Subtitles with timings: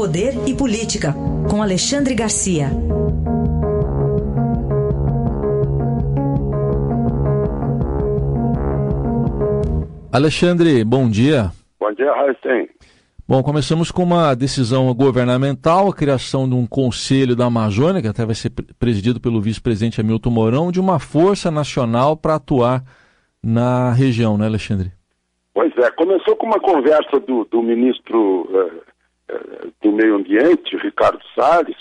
[0.00, 1.12] Poder e Política,
[1.50, 2.68] com Alexandre Garcia.
[10.10, 11.50] Alexandre, bom dia.
[11.78, 12.70] Bom dia, Raíssen.
[13.28, 18.24] Bom, começamos com uma decisão governamental, a criação de um conselho da Amazônia, que até
[18.24, 22.82] vai ser presidido pelo vice-presidente Hamilton Mourão, de uma força nacional para atuar
[23.44, 24.92] na região, né, Alexandre?
[25.52, 28.89] Pois é, começou com uma conversa do, do ministro uh, do
[30.00, 31.76] Meio Ambiente, Ricardo Salles,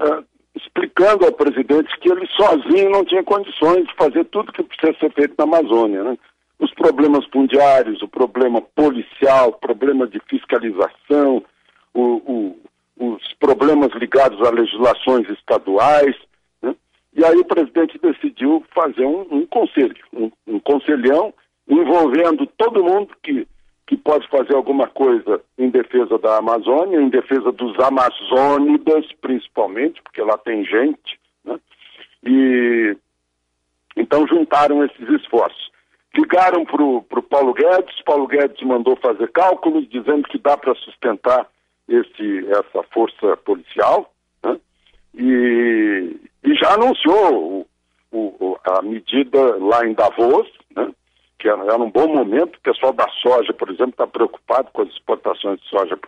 [0.00, 4.98] uh, explicando ao presidente que ele sozinho não tinha condições de fazer tudo que precisa
[4.98, 6.18] ser feito na Amazônia, né?
[6.58, 11.42] os problemas fundiários, o problema policial, o problema de fiscalização,
[11.94, 12.60] o, o,
[12.96, 16.14] os problemas ligados a legislações estaduais.
[16.62, 16.74] Né?
[17.14, 21.34] E aí o presidente decidiu fazer um, um conselho, um, um, conselhão
[21.68, 23.46] envolvendo todo mundo que,
[23.92, 30.22] que pode fazer alguma coisa em defesa da Amazônia, em defesa dos amazônidas, principalmente, porque
[30.22, 31.20] lá tem gente.
[31.44, 31.60] Né?
[32.24, 32.96] E
[33.94, 35.70] então juntaram esses esforços.
[36.14, 41.46] Ligaram para o Paulo Guedes, Paulo Guedes mandou fazer cálculos dizendo que dá para sustentar
[41.86, 44.10] esse, essa força policial
[44.42, 44.58] né?
[45.14, 47.66] e, e, já anunciou
[48.10, 50.50] o, o, a medida lá em Davos,
[51.48, 52.56] era, um bom momento.
[52.56, 55.98] O pessoal da soja, por exemplo, está preocupado com as exportações de soja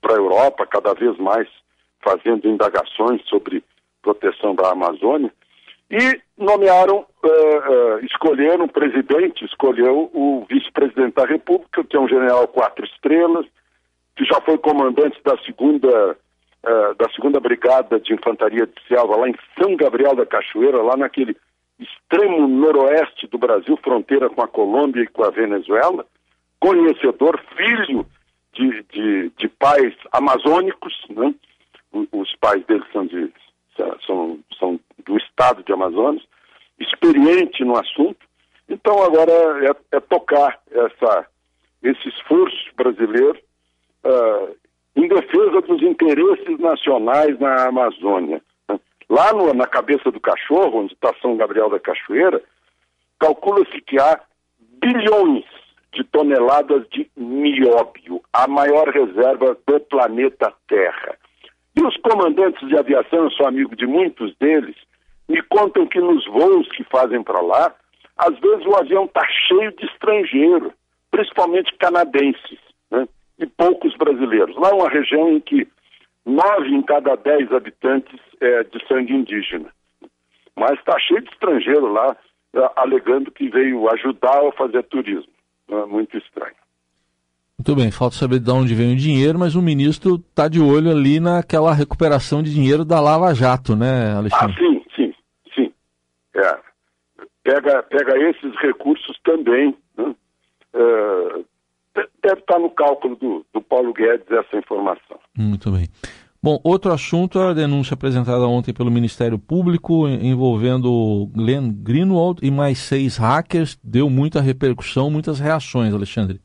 [0.00, 1.48] para a Europa, cada vez mais
[2.00, 3.62] fazendo indagações sobre
[4.02, 5.32] proteção da Amazônia.
[5.90, 12.08] E nomearam, uh, uh, escolheram, o presidente escolheu o vice-presidente da República, que é um
[12.08, 13.46] general quatro estrelas,
[14.16, 16.16] que já foi comandante da segunda,
[16.64, 20.96] uh, da segunda Brigada de Infantaria de Selva, lá em São Gabriel da Cachoeira, lá
[20.96, 21.36] naquele
[21.82, 26.06] extremo noroeste do Brasil, fronteira com a Colômbia e com a Venezuela,
[26.60, 28.06] conhecedor, filho
[28.52, 31.34] de, de, de pais amazônicos, né?
[32.12, 33.32] os pais dele são de
[34.06, 36.22] são, são do estado de Amazonas,
[36.78, 38.26] experiente no assunto.
[38.68, 41.26] Então agora é, é tocar essa,
[41.82, 43.38] esse esforço brasileiro
[44.04, 44.56] uh,
[44.94, 48.42] em defesa dos interesses nacionais na Amazônia.
[49.12, 52.42] Lá no, na cabeça do cachorro, onde está São Gabriel da Cachoeira,
[53.20, 54.18] calcula-se que há
[54.80, 55.44] bilhões
[55.92, 61.18] de toneladas de nióbio, a maior reserva do planeta Terra.
[61.76, 64.76] E os comandantes de aviação, eu sou amigo de muitos deles,
[65.28, 67.70] me contam que nos voos que fazem para lá,
[68.16, 70.72] às vezes o avião está cheio de estrangeiro,
[71.10, 72.58] principalmente canadenses,
[72.90, 73.06] né?
[73.38, 74.56] e poucos brasileiros.
[74.56, 75.68] Lá é uma região em que
[76.24, 79.70] nove em cada dez habitantes é de sangue indígena.
[80.56, 82.16] Mas está cheio de estrangeiro lá,
[82.76, 85.32] alegando que veio ajudar a fazer turismo.
[85.68, 86.54] É muito estranho.
[87.58, 90.90] Muito bem, falta saber de onde vem o dinheiro, mas o ministro está de olho
[90.90, 94.56] ali naquela recuperação de dinheiro da Lava Jato, né, Alexandre?
[94.56, 95.14] Ah, sim, sim,
[95.54, 95.72] sim.
[96.34, 96.58] É.
[97.44, 99.76] Pega, pega esses recursos também.
[99.96, 100.14] Né?
[100.74, 101.40] É,
[102.22, 105.18] deve estar no cálculo do, do Paulo Guedes essa informação.
[105.36, 105.88] Muito bem.
[106.44, 112.50] Bom, outro assunto é a denúncia apresentada ontem pelo Ministério Público envolvendo Glenn Greenwald e
[112.50, 113.78] mais seis hackers.
[113.82, 116.40] Deu muita repercussão, muitas reações, Alexandre.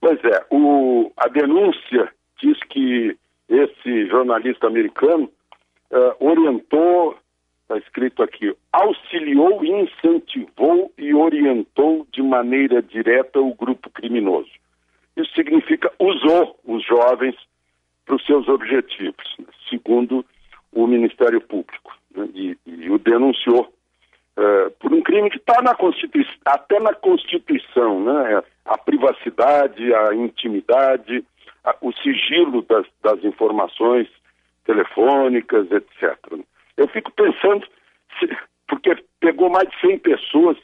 [0.00, 2.08] Pois é, o, a denúncia
[2.42, 3.16] diz que
[3.48, 5.30] esse jornalista americano
[5.92, 7.16] uh, orientou,
[7.62, 14.50] está escrito aqui, auxiliou, incentivou e orientou de maneira direta o grupo criminoso.
[15.16, 17.36] Isso significa usou os jovens
[18.04, 19.36] para os seus objetivos,
[19.68, 20.24] segundo
[20.72, 23.72] o Ministério Público, né, e, e, o denunciou
[24.36, 28.42] uh, por um crime que está na Constituição, até na Constituição, né?
[28.64, 31.24] a privacidade, a intimidade,
[31.64, 34.08] a, o sigilo das, das, informações
[34.64, 36.18] telefônicas, etc.
[36.76, 37.66] Eu fico pensando,
[38.18, 38.36] se,
[38.66, 40.58] porque pegou mais de 100 pessoas,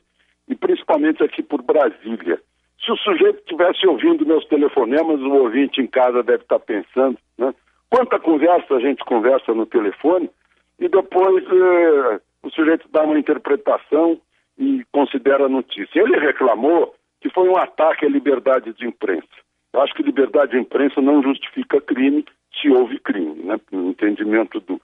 [0.49, 2.41] e principalmente aqui por Brasília.
[2.85, 7.55] Se o sujeito estivesse ouvindo meus telefonemas, o ouvinte em casa deve estar pensando, né?
[7.91, 10.31] Quanta conversa a gente conversa no telefone
[10.79, 14.19] e depois eh, o sujeito dá uma interpretação
[14.57, 16.01] e considera a notícia.
[16.01, 19.29] Ele reclamou que foi um ataque à liberdade de imprensa.
[19.73, 22.25] Eu acho que liberdade de imprensa não justifica crime
[22.61, 23.61] se houve crime, né?
[23.71, 24.81] No entendimento do,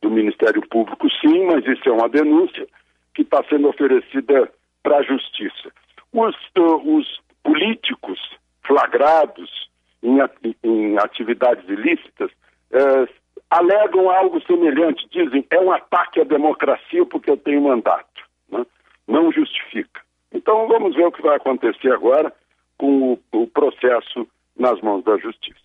[0.00, 2.66] do Ministério Público, sim, mas isso é uma denúncia
[3.14, 4.50] que está sendo oferecida
[4.82, 5.70] para a Justiça.
[6.12, 8.18] Os, uh, os políticos
[8.66, 9.70] flagrados
[10.02, 12.30] em, atividades ilícitas
[12.72, 13.08] uh,
[13.50, 18.22] alegam algo semelhante, dizem é um ataque à democracia porque eu tenho mandato.
[18.50, 18.64] Né?
[19.06, 20.00] Não justifica.
[20.32, 22.32] Então vamos ver o que vai acontecer agora
[22.78, 25.60] com o, o processo nas mãos da justiça.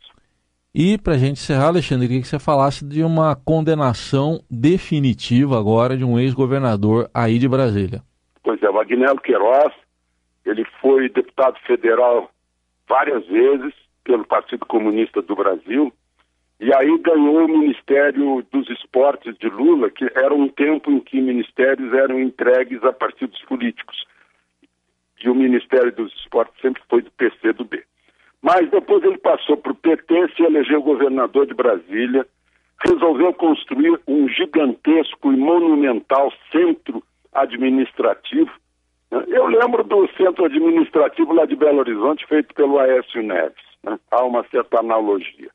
[0.76, 5.98] E para a gente encerrar, Alexandre, queria que você falasse de uma condenação definitiva agora
[5.98, 8.02] de um ex-governador aí de Brasília.
[8.44, 9.74] Pois é, o Agnello Queiroz,
[10.48, 12.32] ele foi deputado federal
[12.88, 13.74] várias vezes
[14.04, 15.94] pelo Partido Comunista do Brasil,
[16.60, 21.22] e aí ganhou o Ministério dos Esportes de Lula, que era um tempo em que
[21.22, 24.06] ministérios eram entregues a partidos políticos.
[25.24, 27.84] E o Ministério dos Esportes sempre foi do PC do B.
[28.42, 32.26] Mas depois ele passou para o PT, se elegeu governador de Brasília,
[32.88, 37.04] resolveu construir um gigantesco e monumental centro
[37.34, 38.52] administrativo.
[39.12, 43.56] Eu lembro do centro administrativo lá de Belo Horizonte, feito pelo Aécio Neves.
[43.84, 43.98] Né?
[44.12, 45.50] Há uma certa analogia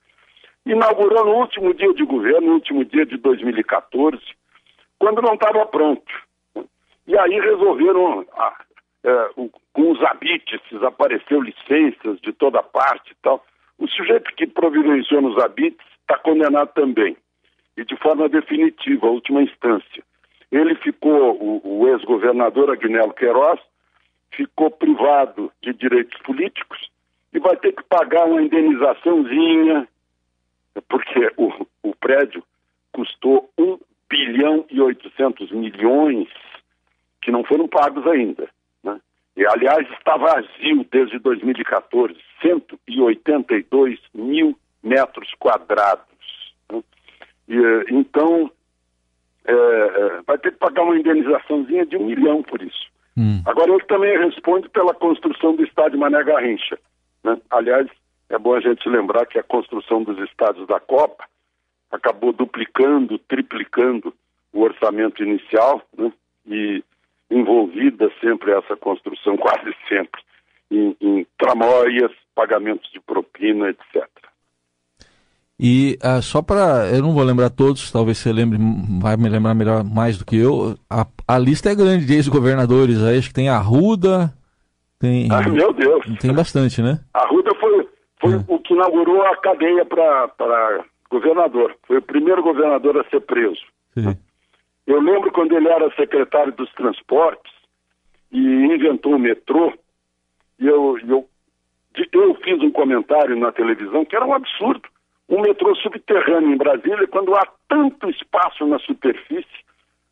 [0.67, 4.19] inaugurou no último dia de governo, no último dia de 2014,
[4.99, 6.13] quando não estava pronto.
[7.07, 8.57] E aí resolveram, ah,
[9.05, 13.45] é, o, com os habítices, apareceu licenças de toda parte e tal.
[13.79, 17.17] O sujeito que providenciou nos habites está condenado também,
[17.77, 20.05] e de forma definitiva, última instância.
[20.53, 23.59] Ele ficou, o, o ex-governador Agnello Queiroz,
[24.31, 26.91] ficou privado de direitos políticos
[27.33, 29.89] e vai ter que pagar uma indenizaçãozinha
[30.89, 32.43] porque o, o prédio
[32.93, 33.79] custou 1
[34.09, 36.29] bilhão e 800 milhões
[37.21, 38.49] que não foram pagos ainda.
[38.83, 39.01] Né?
[39.37, 46.05] E, aliás, está vazio desde 2014, 182 mil metros quadrados.
[46.71, 46.83] Né?
[47.49, 48.51] E, então,
[49.45, 52.91] é, é, vai ter que pagar uma indenizaçãozinha de um milhão por isso.
[53.17, 53.43] Hum.
[53.45, 56.79] Agora, ele também responde pela construção do estádio Mané Garrincha.
[57.25, 57.39] Né?
[57.51, 57.89] Aliás,
[58.31, 61.25] é bom a gente lembrar que a construção dos estádios da Copa
[61.91, 64.15] acabou duplicando, triplicando
[64.53, 66.13] o orçamento inicial, né?
[66.47, 66.83] e
[67.31, 70.23] envolvida sempre essa construção, quase sempre,
[70.71, 74.09] em, em tramóias, pagamentos de propina, etc.
[75.59, 78.59] E uh, só para, eu não vou lembrar todos, talvez você lembre,
[79.01, 80.77] vai me lembrar melhor mais do que eu.
[80.91, 84.33] A, a lista é grande de ex-governadores aí, acho que tem Arruda,
[84.99, 85.29] tem.
[85.31, 86.05] Ai, meu Deus!
[86.19, 86.99] Tem bastante, né?
[87.15, 87.89] Arruda foi
[88.23, 88.45] foi é.
[88.47, 91.77] o que inaugurou a cadeia para governador.
[91.87, 93.61] Foi o primeiro governador a ser preso.
[93.95, 94.17] Sim.
[94.87, 97.53] Eu lembro quando ele era secretário dos transportes
[98.31, 99.73] e inventou o metrô,
[100.59, 101.29] e eu, eu,
[102.13, 104.89] eu fiz um comentário na televisão que era um absurdo.
[105.29, 109.63] Um metrô subterrâneo em Brasília, quando há tanto espaço na superfície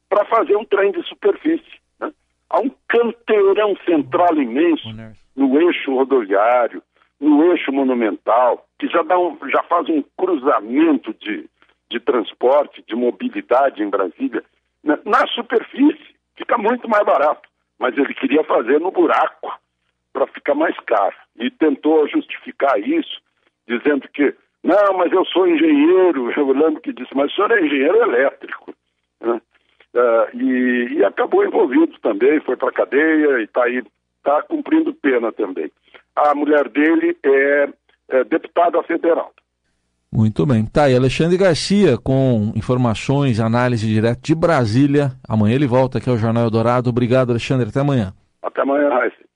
[0.08, 1.80] para fazer um trem de superfície.
[1.98, 2.12] Né?
[2.48, 4.88] Há um canteirão central imenso
[5.36, 6.82] no eixo rodoviário,
[7.20, 11.48] no eixo monumental, que já, dá um, já faz um cruzamento de,
[11.90, 14.42] de transporte, de mobilidade em Brasília,
[14.82, 17.48] na, na superfície fica muito mais barato,
[17.78, 19.52] mas ele queria fazer no buraco
[20.12, 23.20] para ficar mais caro e tentou justificar isso
[23.68, 27.64] dizendo que não, mas eu sou engenheiro, eu lembro que disse, mas o senhor é
[27.64, 28.74] engenheiro elétrico.
[29.20, 29.40] Né?
[29.94, 33.82] Uh, e, e, acabou envolvido também, foi para a cadeia e está aí,
[34.18, 35.70] está cumprindo pena também
[36.16, 37.68] a mulher dele é,
[38.10, 39.32] é deputada federal.
[40.12, 40.66] Muito bem.
[40.66, 45.12] Tá aí, Alexandre Garcia com informações, análise direto de Brasília.
[45.28, 46.90] Amanhã ele volta aqui ao Jornal Eldorado.
[46.90, 47.68] Obrigado, Alexandre.
[47.68, 48.12] Até amanhã.
[48.42, 49.29] Até amanhã, Raíssa.